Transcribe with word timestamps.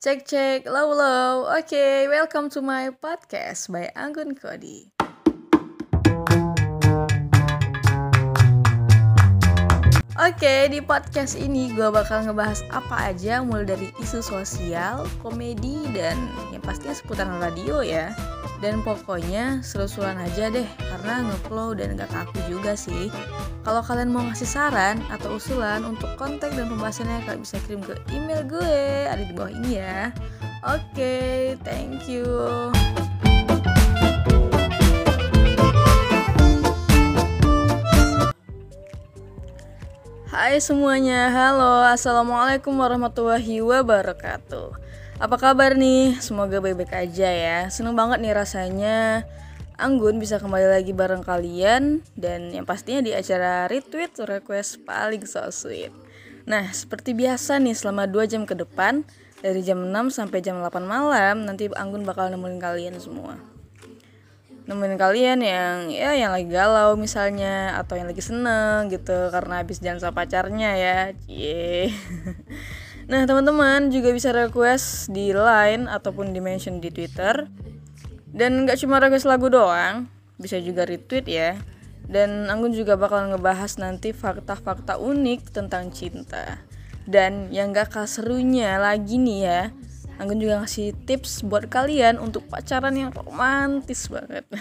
Cek 0.00 0.24
cek, 0.24 0.60
low 0.64 0.96
low. 0.96 1.44
Oke, 1.44 1.76
okay, 1.76 2.08
welcome 2.08 2.48
to 2.48 2.64
my 2.64 2.88
podcast 2.88 3.68
by 3.68 3.92
Anggun 3.92 4.32
Kodi. 4.32 4.88
Oke, 10.16 10.40
okay, 10.40 10.72
di 10.72 10.80
podcast 10.80 11.36
ini 11.36 11.68
gue 11.76 11.92
bakal 11.92 12.24
ngebahas 12.24 12.64
apa 12.72 13.12
aja 13.12 13.44
mulai 13.44 13.68
dari 13.68 13.92
isu 14.00 14.24
sosial, 14.24 15.04
komedi, 15.20 15.84
dan 15.92 16.16
yang 16.48 16.64
pastinya 16.64 16.96
seputar 16.96 17.28
radio 17.36 17.84
ya. 17.84 18.16
Dan 18.60 18.84
pokoknya 18.84 19.64
seru-seruan 19.64 20.20
aja 20.20 20.52
deh, 20.52 20.68
karena 20.76 21.24
ngeflow 21.24 21.72
dan 21.72 21.96
gak 21.96 22.12
kaku 22.12 22.44
juga 22.44 22.76
sih. 22.76 23.08
Kalau 23.64 23.80
kalian 23.80 24.12
mau 24.12 24.20
ngasih 24.20 24.44
saran 24.44 25.00
atau 25.08 25.40
usulan 25.40 25.80
untuk 25.80 26.12
konten 26.20 26.52
dan 26.52 26.68
pembahasannya, 26.68 27.24
kalian 27.24 27.40
bisa 27.40 27.56
kirim 27.64 27.80
ke 27.80 27.96
email 28.12 28.44
gue, 28.44 29.08
ada 29.08 29.24
di 29.24 29.32
bawah 29.32 29.48
ini 29.48 29.80
ya. 29.80 30.12
Oke, 30.68 30.92
okay, 30.92 31.36
thank 31.64 32.04
you. 32.04 32.28
Hai 40.28 40.60
semuanya, 40.60 41.32
halo, 41.32 41.80
assalamualaikum 41.88 42.76
warahmatullahi 42.76 43.64
wabarakatuh. 43.64 44.89
Apa 45.20 45.36
kabar 45.36 45.76
nih? 45.76 46.16
Semoga 46.16 46.64
baik-baik 46.64 46.96
aja 46.96 47.28
ya. 47.28 47.58
Seneng 47.68 47.92
banget 47.92 48.24
nih 48.24 48.32
rasanya 48.32 49.28
Anggun 49.76 50.16
bisa 50.16 50.40
kembali 50.40 50.72
lagi 50.72 50.96
bareng 50.96 51.20
kalian 51.20 52.00
dan 52.16 52.48
yang 52.48 52.64
pastinya 52.64 53.04
di 53.04 53.12
acara 53.12 53.68
retweet 53.68 54.16
request 54.16 54.80
paling 54.88 55.20
so 55.28 55.44
sweet. 55.52 55.92
Nah, 56.48 56.72
seperti 56.72 57.12
biasa 57.12 57.60
nih 57.60 57.76
selama 57.76 58.08
2 58.08 58.32
jam 58.32 58.48
ke 58.48 58.56
depan 58.56 59.04
dari 59.44 59.60
jam 59.60 59.92
6 59.92 59.92
sampai 60.08 60.40
jam 60.40 60.56
8 60.56 60.88
malam 60.88 61.44
nanti 61.44 61.68
Anggun 61.68 62.08
bakal 62.08 62.32
nemenin 62.32 62.56
kalian 62.56 62.96
semua. 62.96 63.36
Nemenin 64.64 64.96
kalian 64.96 65.44
yang 65.44 65.92
ya 65.92 66.16
yang 66.16 66.32
lagi 66.32 66.48
galau 66.48 66.96
misalnya 66.96 67.76
atau 67.76 68.00
yang 68.00 68.08
lagi 68.08 68.24
seneng 68.24 68.88
gitu 68.88 69.28
karena 69.28 69.60
habis 69.60 69.84
jalan 69.84 70.00
sama 70.00 70.24
pacarnya 70.24 70.80
ya. 70.80 71.12
Cie. 71.28 71.92
Nah, 73.10 73.26
teman-teman 73.26 73.90
juga 73.90 74.14
bisa 74.14 74.30
request 74.30 75.10
di 75.10 75.34
Line 75.34 75.90
ataupun 75.90 76.30
di 76.30 76.38
mention 76.38 76.78
di 76.78 76.94
Twitter. 76.94 77.50
Dan 78.30 78.62
nggak 78.62 78.78
cuma 78.78 79.02
request 79.02 79.26
lagu 79.26 79.50
doang, 79.50 80.06
bisa 80.38 80.62
juga 80.62 80.86
retweet 80.86 81.26
ya. 81.26 81.58
Dan 82.06 82.46
Anggun 82.46 82.70
juga 82.70 82.94
bakal 82.94 83.34
ngebahas 83.34 83.82
nanti 83.82 84.14
fakta-fakta 84.14 85.02
unik 85.02 85.50
tentang 85.50 85.90
cinta. 85.90 86.62
Dan 87.02 87.50
yang 87.50 87.74
gak 87.74 87.90
kalah 87.90 88.06
serunya 88.06 88.78
lagi 88.78 89.18
nih 89.18 89.40
ya, 89.42 89.62
Anggun 90.22 90.38
juga 90.38 90.62
ngasih 90.62 90.94
tips 91.02 91.42
buat 91.42 91.66
kalian 91.66 92.22
untuk 92.22 92.46
pacaran 92.46 92.94
yang 92.94 93.10
romantis 93.10 94.06
banget. 94.06 94.46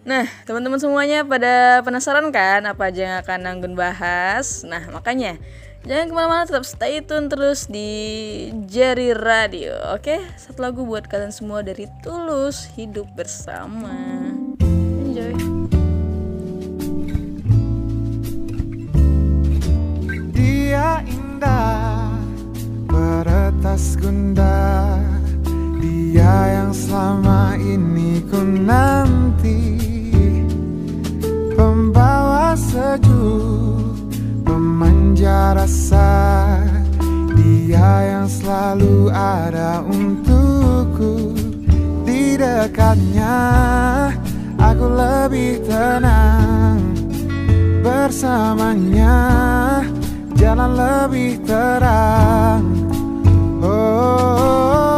Nah, 0.00 0.24
teman-teman 0.48 0.80
semuanya 0.80 1.28
pada 1.28 1.84
penasaran 1.84 2.32
kan 2.32 2.64
apa 2.64 2.88
aja 2.88 3.00
yang 3.04 3.16
akan 3.20 3.40
Anggun 3.44 3.76
bahas? 3.76 4.64
Nah, 4.64 4.88
makanya 4.88 5.36
Jangan 5.80 6.06
ke 6.06 6.14
mana-mana 6.14 6.44
tetap 6.44 6.68
stay 6.68 7.00
tune 7.00 7.32
terus 7.32 7.64
di 7.64 7.88
Jari 8.68 9.16
Radio 9.16 9.80
Oke, 9.96 10.20
satu 10.36 10.60
lagu 10.60 10.84
buat 10.84 11.08
kalian 11.08 11.32
semua 11.32 11.64
dari 11.64 11.88
Tulus 12.04 12.68
Hidup 12.76 13.08
Bersama. 13.16 13.88
Enjoy. 14.60 15.32
Dia 20.36 21.00
indah 21.08 22.12
Beretas 22.84 23.96
gunda 23.96 24.49
selalu 38.70 39.10
ada 39.10 39.82
untukku 39.82 41.34
Di 42.06 42.38
dekatnya. 42.38 43.34
Aku 44.62 44.86
lebih 44.86 45.58
tenang 45.66 46.78
Bersamanya. 47.82 49.18
Jalan 50.38 50.70
lebih 50.78 51.42
terang. 51.42 52.62
Oh, 53.58 54.89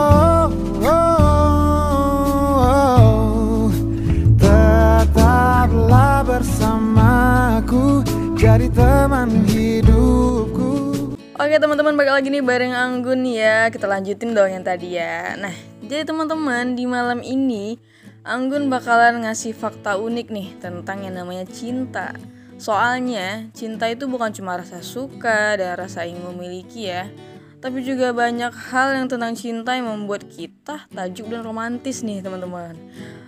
Oke 11.52 11.60
teman-teman 11.60 11.92
balik 11.92 12.16
lagi 12.16 12.32
nih 12.32 12.40
bareng 12.40 12.72
Anggun 12.72 13.28
ya. 13.28 13.68
Kita 13.68 13.84
lanjutin 13.84 14.32
dong 14.32 14.48
yang 14.48 14.64
tadi 14.64 14.96
ya. 14.96 15.36
Nah 15.36 15.52
jadi 15.84 16.08
teman-teman 16.08 16.72
di 16.72 16.88
malam 16.88 17.20
ini 17.20 17.76
Anggun 18.24 18.72
bakalan 18.72 19.20
ngasih 19.20 19.52
fakta 19.52 20.00
unik 20.00 20.32
nih 20.32 20.48
tentang 20.64 21.04
yang 21.04 21.12
namanya 21.12 21.44
cinta. 21.44 22.16
Soalnya 22.56 23.52
cinta 23.52 23.84
itu 23.92 24.08
bukan 24.08 24.32
cuma 24.32 24.56
rasa 24.56 24.80
suka 24.80 25.60
dan 25.60 25.76
rasa 25.76 26.08
ingin 26.08 26.24
memiliki 26.32 26.88
ya. 26.88 27.12
Tapi 27.60 27.84
juga 27.84 28.16
banyak 28.16 28.72
hal 28.72 28.96
yang 28.96 29.12
tentang 29.12 29.36
cinta 29.36 29.76
yang 29.76 29.92
membuat 29.92 30.24
kita 30.32 30.88
tajuk 30.88 31.28
dan 31.28 31.44
romantis 31.44 32.00
nih 32.00 32.24
teman-teman. 32.24 32.80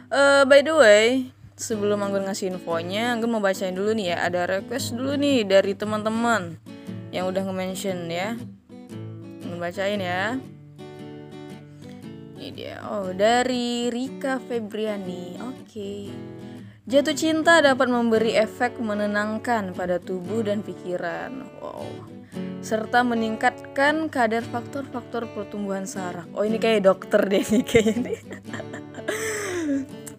Uh, 0.09 0.49
by 0.49 0.65
the 0.65 0.73
way, 0.73 1.29
sebelum 1.61 2.01
Anggun 2.01 2.25
ngasih 2.25 2.57
infonya, 2.57 3.13
Anggun 3.13 3.37
mau 3.37 3.45
bacain 3.45 3.77
dulu 3.77 3.93
nih 3.93 4.17
ya. 4.17 4.25
Ada 4.25 4.49
request 4.49 4.97
dulu 4.97 5.13
nih 5.13 5.45
dari 5.45 5.77
teman-teman 5.77 6.73
yang 7.15 7.31
udah 7.31 7.47
nge-mention 7.47 8.11
ya. 8.11 8.35
Anggun 9.47 9.59
bacain 9.63 10.03
ya. 10.03 10.43
Ini 12.35 12.49
dia. 12.51 12.83
Oh, 12.91 13.15
dari 13.15 13.87
Rika 13.87 14.43
Febriani. 14.43 15.39
Oke. 15.39 15.71
Okay. 15.71 16.03
Jatuh 16.85 17.17
cinta 17.17 17.65
dapat 17.65 17.89
memberi 17.89 18.37
efek 18.37 18.77
menenangkan 18.77 19.73
pada 19.73 19.97
tubuh 20.03 20.43
dan 20.43 20.61
pikiran. 20.61 21.49
Wow. 21.63 21.87
Serta 22.61 23.07
meningkatkan 23.07 24.13
kadar 24.13 24.45
faktor-faktor 24.45 25.31
pertumbuhan 25.33 25.87
saraf. 25.87 26.27
Oh, 26.35 26.43
ini 26.43 26.59
kayak 26.59 26.85
dokter 26.85 27.23
deh 27.25 27.41
nih 27.41 27.65
kayaknya 27.65 28.21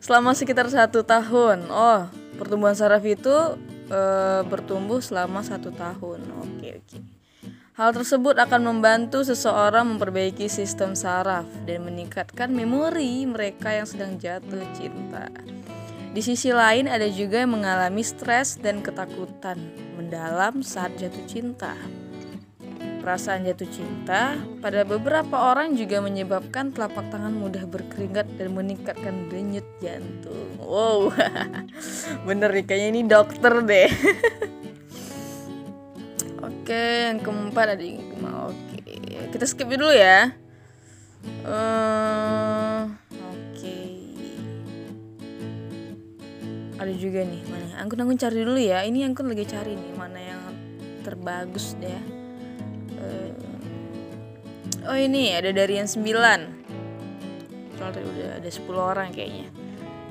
selama 0.06 0.38
sekitar 0.38 0.70
satu 0.70 1.02
tahun. 1.02 1.66
Oh, 1.74 2.06
pertumbuhan 2.38 2.78
saraf 2.78 3.02
itu 3.02 3.58
e, 3.90 4.02
bertumbuh 4.46 5.02
selama 5.02 5.42
satu 5.42 5.74
tahun. 5.74 6.22
Oke, 6.46 6.55
Hal 7.76 7.92
tersebut 7.92 8.40
akan 8.40 8.72
membantu 8.72 9.28
seseorang 9.28 9.84
memperbaiki 9.96 10.48
sistem 10.48 10.96
saraf 10.96 11.44
dan 11.68 11.84
meningkatkan 11.84 12.48
memori 12.48 13.28
mereka 13.28 13.76
yang 13.76 13.84
sedang 13.84 14.16
jatuh 14.16 14.64
cinta. 14.72 15.28
Di 16.16 16.24
sisi 16.24 16.56
lain, 16.56 16.88
ada 16.88 17.04
juga 17.12 17.44
yang 17.44 17.60
mengalami 17.60 18.00
stres 18.00 18.56
dan 18.56 18.80
ketakutan 18.80 19.60
mendalam 20.00 20.64
saat 20.64 20.96
jatuh 20.96 21.28
cinta. 21.28 21.76
Perasaan 23.04 23.44
jatuh 23.44 23.68
cinta 23.68 24.40
pada 24.64 24.88
beberapa 24.88 25.36
orang 25.36 25.76
juga 25.76 26.00
menyebabkan 26.00 26.72
telapak 26.72 27.12
tangan 27.12 27.36
mudah 27.36 27.68
berkeringat 27.68 28.40
dan 28.40 28.56
meningkatkan 28.56 29.28
denyut 29.28 29.68
jantung. 29.84 30.48
Wow, 30.64 31.12
bener 32.32 32.56
nih 32.56 32.64
kayaknya 32.64 32.88
ini 32.88 33.02
dokter 33.04 33.52
deh. 33.68 33.92
Oke, 36.66 37.14
yang 37.14 37.22
keempat 37.22 37.78
ada 37.78 37.84
yang 37.86 38.02
Oke, 38.50 38.82
kita 39.30 39.46
skip 39.46 39.70
dulu 39.70 39.94
ya. 39.94 40.34
Uh, 41.46 42.90
Oke, 43.14 43.78
ada 46.82 46.90
juga 46.98 47.22
nih 47.22 47.46
mana? 47.46 47.86
Angkun 47.86 48.02
angkun 48.02 48.18
cari 48.18 48.42
dulu 48.42 48.58
ya. 48.58 48.82
Ini 48.82 49.06
angkun 49.06 49.30
lagi 49.30 49.46
cari 49.46 49.78
nih 49.78 49.94
mana 49.94 50.18
yang 50.18 50.42
terbagus 51.06 51.78
deh. 51.78 52.26
Oh 54.86 54.94
ini 54.94 55.34
ada 55.34 55.50
dari 55.50 55.82
yang 55.82 55.90
9 55.90 56.06
Soalnya 57.74 57.90
tadi 57.90 58.06
udah 58.06 58.30
ada 58.38 58.50
10 58.54 58.70
orang 58.78 59.10
kayaknya 59.10 59.50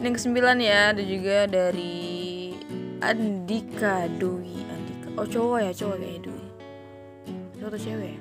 Ini 0.02 0.04
yang 0.10 0.16
ke-9 0.18 0.38
ya 0.58 0.80
Ada 0.90 1.02
juga 1.06 1.38
dari 1.46 2.02
Andika 2.98 4.10
Dwi 4.18 4.66
Andika 4.66 5.08
Oh 5.14 5.26
cowok 5.30 5.58
ya 5.62 5.70
cowok 5.70 5.96
kayak 6.02 6.20
Dwi 6.26 6.33
Cowok 7.64 7.80
atau 7.80 7.88
cewek? 7.88 8.12
Ya 8.12 8.20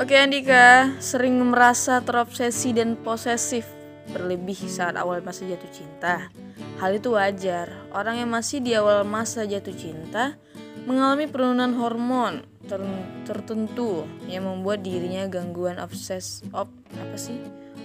Oke 0.00 0.14
Andika. 0.16 0.96
Sering 0.96 1.36
merasa 1.44 2.00
terobsesi 2.00 2.72
dan 2.72 2.96
posesif 2.96 3.68
Berlebih 4.16 4.56
saat 4.64 4.96
awal 4.96 5.20
masa 5.20 5.44
jatuh 5.44 5.68
cinta. 5.68 6.32
Hal 6.80 6.96
itu 6.96 7.12
wajar. 7.12 7.68
Orang 7.92 8.16
yang 8.16 8.32
masih 8.32 8.64
di 8.64 8.72
awal 8.72 9.04
masa 9.04 9.44
jatuh 9.44 9.76
cinta 9.76 10.40
Mengalami 10.88 11.28
penurunan 11.28 11.76
hormon 11.76 12.48
ter- 12.64 13.04
tertentu 13.28 14.08
yang 14.24 14.48
membuat 14.48 14.80
dirinya 14.80 15.28
gangguan 15.28 15.76
obses 15.76 16.40
op, 16.56 16.72
apa 16.96 17.20
sih? 17.20 17.36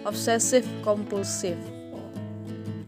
Obsesif 0.07 0.63
kompulsif. 0.87 1.59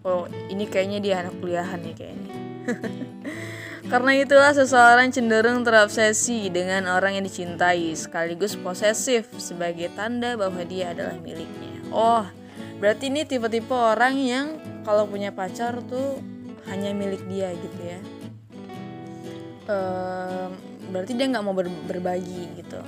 Oh. 0.07 0.23
ini 0.47 0.71
kayaknya 0.71 0.97
dia 1.03 1.15
anak 1.21 1.35
kuliahan 1.37 1.77
nih 1.77 1.93
kayaknya 1.93 2.33
karena 3.91 4.23
itulah 4.23 4.55
seseorang 4.55 5.11
cenderung 5.11 5.67
terobsesi 5.67 6.47
dengan 6.47 6.87
orang 6.87 7.19
yang 7.19 7.27
dicintai 7.27 7.91
sekaligus 7.91 8.55
posesif 8.55 9.27
sebagai 9.35 9.91
tanda 9.91 10.39
bahwa 10.39 10.63
dia 10.63 10.95
adalah 10.95 11.19
miliknya. 11.19 11.75
Oh 11.91 12.23
berarti 12.79 13.11
ini 13.11 13.27
tipe-tipe 13.27 13.75
orang 13.75 14.15
yang 14.15 14.45
kalau 14.87 15.03
punya 15.11 15.35
pacar 15.35 15.83
tuh 15.91 16.23
hanya 16.71 16.95
milik 16.95 17.19
dia 17.27 17.51
gitu 17.51 17.79
ya? 17.83 17.99
Ehm, 19.67 20.55
berarti 20.95 21.11
dia 21.11 21.27
nggak 21.27 21.43
mau 21.43 21.51
ber- 21.51 21.83
berbagi 21.91 22.63
gitu. 22.63 22.79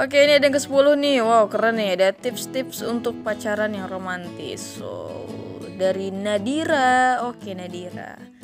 Oke 0.00 0.16
ini 0.16 0.40
ada 0.40 0.48
yang 0.48 0.56
ke 0.56 0.64
10 0.64 0.96
nih. 0.96 1.20
Wow 1.20 1.52
keren 1.52 1.76
nih. 1.76 1.92
Ada 1.92 2.16
tips-tips 2.16 2.80
untuk 2.88 3.20
pacaran 3.20 3.76
yang 3.76 3.84
romantis. 3.84 4.80
So 4.80 5.28
dari 5.76 6.08
Nadira. 6.08 7.20
Oke 7.28 7.52
Nadira 7.52 8.39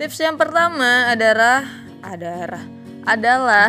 Tips 0.00 0.16
yang 0.16 0.40
pertama 0.40 1.12
adalah 1.12 1.60
Adalah 2.00 2.64
Adalah 3.04 3.68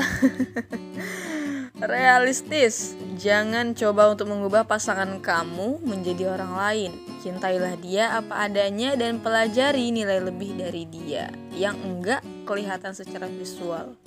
Realistis 1.91 2.95
Jangan 3.19 3.75
coba 3.75 4.15
untuk 4.15 4.31
mengubah 4.31 4.63
pasangan 4.63 5.19
kamu 5.19 5.83
menjadi 5.83 6.31
orang 6.31 6.55
lain 6.55 6.91
Cintailah 7.19 7.75
dia 7.83 8.15
apa 8.15 8.47
adanya 8.47 8.95
dan 8.95 9.19
pelajari 9.19 9.91
nilai 9.91 10.23
lebih 10.23 10.55
dari 10.55 10.87
dia 10.87 11.27
Yang 11.51 11.75
enggak 11.83 12.21
kelihatan 12.47 12.95
secara 12.95 13.27
visual 13.27 13.99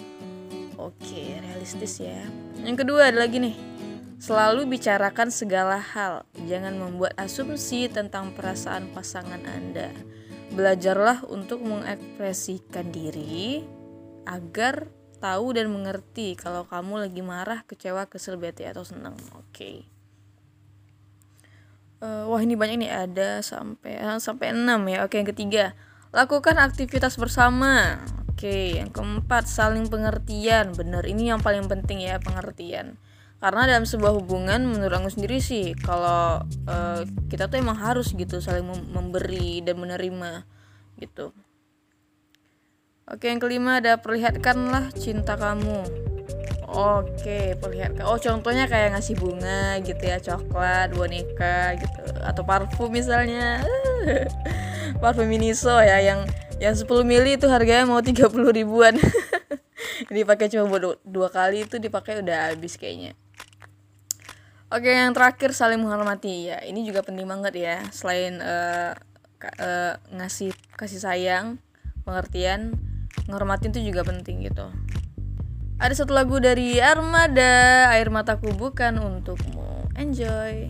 Oke, 0.80 1.44
realistis 1.44 2.00
ya. 2.00 2.24
Yang 2.64 2.82
kedua 2.82 3.14
ada 3.14 3.22
lagi 3.22 3.38
nih. 3.38 3.54
Selalu 4.18 4.74
bicarakan 4.74 5.30
segala 5.30 5.78
hal. 5.78 6.26
Jangan 6.50 6.74
membuat 6.74 7.14
asumsi 7.14 7.86
tentang 7.86 8.34
perasaan 8.34 8.90
pasangan 8.90 9.38
Anda. 9.46 9.94
Belajarlah 10.54 11.26
untuk 11.26 11.66
mengekspresikan 11.66 12.94
diri 12.94 13.66
agar 14.22 14.86
tahu 15.18 15.58
dan 15.58 15.66
mengerti 15.74 16.38
kalau 16.38 16.62
kamu 16.70 17.10
lagi 17.10 17.26
marah, 17.26 17.66
kecewa, 17.66 18.06
kesel, 18.06 18.38
bete 18.38 18.62
atau 18.62 18.86
senang. 18.86 19.18
Oke. 19.34 19.82
Eh, 22.04 22.24
wah 22.28 22.38
ini 22.38 22.54
banyak 22.54 22.84
nih 22.84 22.92
ada 22.92 23.40
sampai 23.40 23.96
eh, 23.96 24.18
sampai 24.20 24.52
6 24.52 24.84
ya. 24.92 25.02
Oke, 25.02 25.16
yang 25.18 25.28
ketiga, 25.32 25.72
lakukan 26.12 26.60
aktivitas 26.60 27.16
bersama. 27.16 28.04
Oke, 28.28 28.76
yang 28.76 28.92
keempat, 28.92 29.48
saling 29.48 29.88
pengertian. 29.88 30.76
Bener, 30.76 31.00
ini 31.08 31.32
yang 31.32 31.40
paling 31.40 31.64
penting 31.64 32.04
ya, 32.04 32.20
pengertian. 32.20 33.00
Karena 33.44 33.68
dalam 33.68 33.84
sebuah 33.84 34.16
hubungan, 34.16 34.64
menurut 34.64 35.04
aku 35.04 35.12
sendiri 35.12 35.36
sih, 35.36 35.76
kalau 35.76 36.40
eh, 36.64 37.04
kita 37.28 37.52
tuh 37.52 37.60
emang 37.60 37.76
harus 37.76 38.16
gitu 38.16 38.40
saling 38.40 38.64
mem- 38.64 38.88
memberi 38.88 39.60
dan 39.60 39.76
menerima 39.76 40.48
gitu. 40.96 41.28
Oke, 43.04 43.28
yang 43.28 43.44
kelima 43.44 43.84
ada 43.84 44.00
perlihatkanlah 44.00 44.96
cinta 44.96 45.36
kamu. 45.36 45.84
Oke, 46.72 47.52
perlihatkan. 47.60 48.08
Oh, 48.08 48.16
contohnya 48.16 48.64
kayak 48.64 48.96
ngasih 48.96 49.12
bunga 49.20 49.76
gitu 49.84 50.00
ya, 50.00 50.16
coklat, 50.24 50.96
boneka 50.96 51.76
gitu, 51.84 52.00
atau 52.24 52.48
parfum 52.48 52.88
misalnya. 52.88 53.60
parfum 55.04 55.28
Miniso 55.28 55.84
ya 55.84 56.00
yang 56.00 56.24
yang 56.56 56.72
10 56.72 56.88
mili 57.04 57.36
itu 57.36 57.44
harganya 57.52 57.84
mau 57.84 58.00
30 58.00 58.32
ribuan. 58.56 58.96
dipakai 60.16 60.48
cuma 60.48 60.96
dua 61.04 61.28
kali 61.28 61.68
itu 61.68 61.76
dipakai 61.76 62.24
udah 62.24 62.56
habis 62.56 62.80
kayaknya. 62.80 63.12
Oke, 64.74 64.90
yang 64.90 65.14
terakhir 65.14 65.54
saling 65.54 65.78
menghormati 65.78 66.50
ya. 66.50 66.58
Ini 66.66 66.82
juga 66.82 67.06
penting 67.06 67.30
banget 67.30 67.54
ya. 67.54 67.76
Selain 67.94 68.42
ka- 69.38 69.54
eh, 69.54 69.94
ngasih 70.10 70.50
kasih 70.74 70.98
sayang, 70.98 71.62
pengertian, 72.02 72.74
menghormatin 73.30 73.70
itu 73.70 73.94
juga 73.94 74.02
penting 74.02 74.42
gitu. 74.42 74.66
Ada 75.78 76.02
satu 76.02 76.10
lagu 76.10 76.42
dari 76.42 76.82
Armada, 76.82 77.86
Air 77.94 78.10
Mataku 78.10 78.50
Bukan 78.50 78.98
Untukmu. 78.98 79.94
Enjoy. 79.94 80.66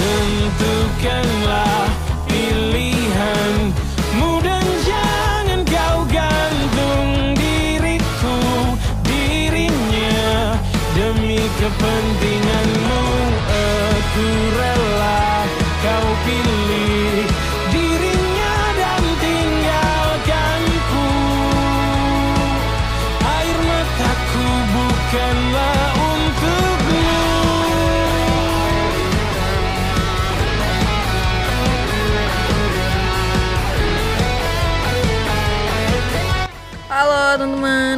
Tentukanlah 0.00 1.69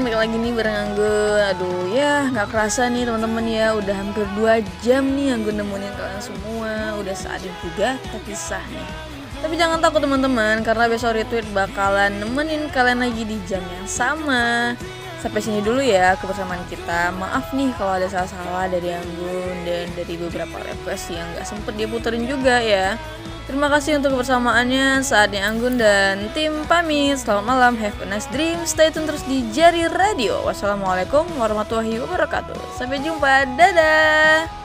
teman-teman, 0.02 0.18
balik 0.18 0.34
lagi 0.34 0.36
nih 0.42 0.52
bareng 0.58 0.78
Anggun 0.82 1.40
Aduh 1.54 1.82
ya 1.94 2.26
nggak 2.34 2.48
kerasa 2.50 2.90
nih 2.90 3.06
teman-teman 3.06 3.46
ya. 3.46 3.66
Udah 3.78 3.94
hampir 3.94 4.26
2 4.34 4.58
jam 4.82 5.06
nih 5.14 5.30
Anggun 5.30 5.62
nemenin 5.62 5.94
kalian 5.94 6.18
semua. 6.18 6.98
Udah 6.98 7.14
saatnya 7.14 7.54
juga 7.62 7.94
kita 8.02 8.18
pisah 8.26 8.64
nih. 8.66 8.88
Tapi 9.38 9.54
jangan 9.54 9.78
takut 9.78 10.02
teman-teman 10.02 10.66
Karena 10.66 10.90
besok 10.90 11.14
retweet 11.14 11.46
bakalan 11.54 12.18
nemenin 12.18 12.66
kalian 12.74 12.98
lagi 12.98 13.22
di 13.22 13.38
jam 13.46 13.62
yang 13.62 13.86
sama 13.86 14.74
Sampai 15.22 15.38
sini 15.38 15.62
dulu 15.62 15.78
ya 15.78 16.18
kebersamaan 16.18 16.66
kita. 16.66 17.14
Maaf 17.14 17.54
nih 17.54 17.70
kalau 17.78 17.94
ada 17.94 18.10
salah-salah 18.10 18.66
dari 18.66 18.90
Anggun 18.90 19.54
Dan 19.62 19.86
dari 19.94 20.18
beberapa 20.18 20.58
request 20.58 21.14
yang 21.14 21.22
nggak 21.38 21.46
sempet 21.46 21.78
dia 21.78 21.86
puterin 21.86 22.26
juga 22.26 22.58
ya. 22.58 22.98
Terima 23.46 23.70
kasih 23.70 24.02
untuk 24.02 24.18
kebersamaannya. 24.18 25.06
Saatnya 25.06 25.46
Anggun 25.46 25.78
dan 25.78 26.26
tim 26.34 26.66
pamit. 26.66 27.22
Selamat 27.22 27.46
malam, 27.46 27.72
have 27.78 27.94
a 28.02 28.06
nice 28.10 28.26
dream. 28.34 28.58
Stay 28.66 28.90
tune 28.90 29.06
terus 29.06 29.22
di 29.30 29.46
Jari 29.54 29.86
Radio. 29.94 30.42
Wassalamualaikum 30.42 31.26
warahmatullahi 31.38 32.02
wabarakatuh. 32.02 32.58
Sampai 32.74 32.98
jumpa, 32.98 33.46
dadah 33.54 34.61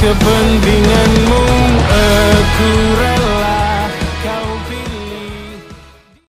kepentinganmu 0.00 1.44
aku 1.88 3.25